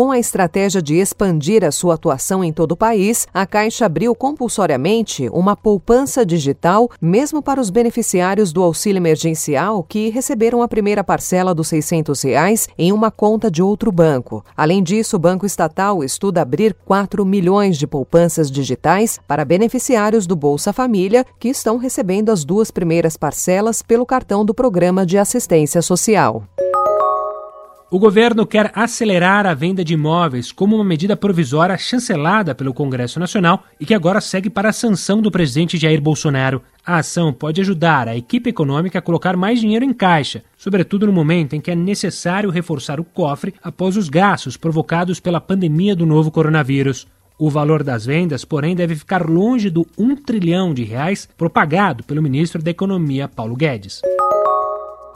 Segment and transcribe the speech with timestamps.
[0.00, 4.14] Com a estratégia de expandir a sua atuação em todo o país, a Caixa abriu
[4.14, 11.04] compulsoriamente uma poupança digital, mesmo para os beneficiários do auxílio emergencial que receberam a primeira
[11.04, 14.42] parcela dos 600 reais em uma conta de outro banco.
[14.56, 20.34] Além disso, o Banco Estatal estuda abrir 4 milhões de poupanças digitais para beneficiários do
[20.34, 25.82] Bolsa Família que estão recebendo as duas primeiras parcelas pelo cartão do Programa de Assistência
[25.82, 26.46] Social.
[27.92, 33.18] O governo quer acelerar a venda de imóveis como uma medida provisória chancelada pelo Congresso
[33.18, 36.62] Nacional e que agora segue para a sanção do presidente Jair Bolsonaro.
[36.86, 41.12] A ação pode ajudar a equipe econômica a colocar mais dinheiro em caixa, sobretudo no
[41.12, 46.06] momento em que é necessário reforçar o cofre após os gastos provocados pela pandemia do
[46.06, 47.08] novo coronavírus.
[47.36, 52.22] O valor das vendas, porém, deve ficar longe do 1 trilhão de reais propagado pelo
[52.22, 54.00] ministro da Economia Paulo Guedes.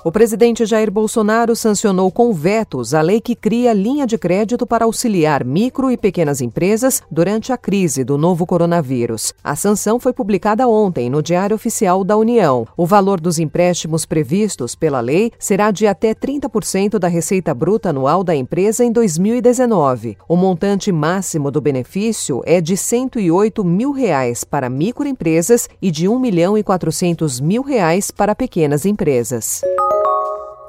[0.06, 4.84] O presidente Jair Bolsonaro sancionou com vetos a lei que cria linha de crédito para
[4.84, 9.32] auxiliar micro e pequenas empresas durante a crise do novo coronavírus.
[9.42, 12.66] A sanção foi publicada ontem no Diário Oficial da União.
[12.76, 18.22] O valor dos empréstimos previstos pela lei será de até 30% da receita bruta anual
[18.22, 20.18] da empresa em 2019.
[20.28, 26.10] O montante máximo do benefício é de 108 mil reais para microempresas e de R$
[26.10, 29.62] 1 milhão e 400 mil reais para pequenas empresas.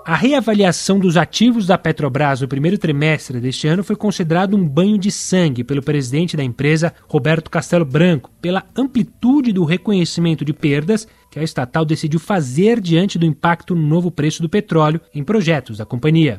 [0.07, 4.99] A reavaliação dos ativos da Petrobras no primeiro trimestre deste ano foi considerado um banho
[4.99, 11.07] de sangue pelo presidente da empresa, Roberto Castelo Branco, pela amplitude do reconhecimento de perdas
[11.31, 15.79] que a estatal decidiu fazer diante do impacto no novo preço do petróleo em projetos
[15.79, 16.37] da companhia.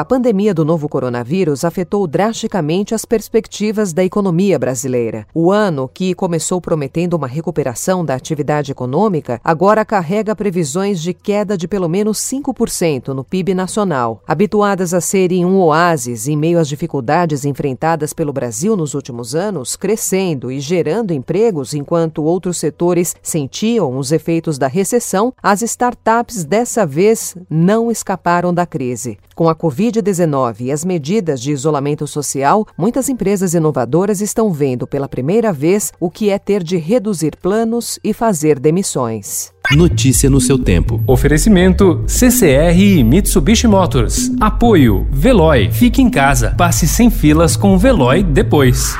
[0.00, 5.26] A pandemia do novo coronavírus afetou drasticamente as perspectivas da economia brasileira.
[5.34, 11.54] O ano, que começou prometendo uma recuperação da atividade econômica, agora carrega previsões de queda
[11.54, 14.22] de pelo menos 5% no PIB nacional.
[14.26, 19.76] Habituadas a serem um oásis em meio às dificuldades enfrentadas pelo Brasil nos últimos anos,
[19.76, 26.86] crescendo e gerando empregos enquanto outros setores sentiam os efeitos da recessão, as startups dessa
[26.86, 29.18] vez não escaparam da crise.
[29.34, 34.86] Com a Covid, Covid-19 e as medidas de isolamento social, muitas empresas inovadoras estão vendo
[34.86, 39.52] pela primeira vez o que é ter de reduzir planos e fazer demissões.
[39.72, 41.02] Notícia no seu tempo.
[41.06, 44.30] Oferecimento CCR e Mitsubishi Motors.
[44.40, 45.70] Apoio Veloy.
[45.70, 46.54] Fique em casa.
[46.56, 48.96] Passe sem filas com o Veloy depois.